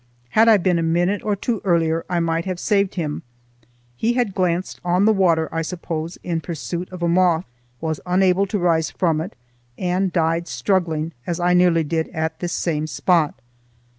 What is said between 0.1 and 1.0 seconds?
Had I been a